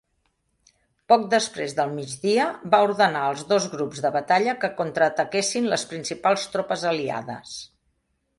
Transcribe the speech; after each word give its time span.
Poc 1.11 1.25
després 1.33 1.75
del 1.79 1.91
migdia, 1.97 2.47
va 2.75 2.79
ordenar 2.85 3.21
als 3.25 3.43
dos 3.51 3.67
grups 3.75 4.01
de 4.07 4.13
batalla 4.19 4.57
que 4.65 4.73
contraataquessin 4.81 5.69
les 5.75 5.85
principals 5.93 6.49
tropes 6.57 6.89
aliades. 6.95 7.55